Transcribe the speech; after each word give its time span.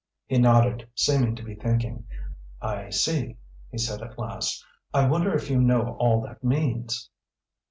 He 0.25 0.39
nodded, 0.39 0.89
seeming 0.95 1.35
to 1.35 1.43
be 1.43 1.53
thinking. 1.53 2.07
"I 2.59 2.89
see," 2.89 3.37
he 3.69 3.77
said 3.77 4.01
at 4.01 4.17
last. 4.17 4.65
"I 4.95 5.07
wonder 5.07 5.31
if 5.35 5.51
you 5.51 5.61
know 5.61 5.95
all 5.99 6.21
that 6.21 6.43
means?" 6.43 7.11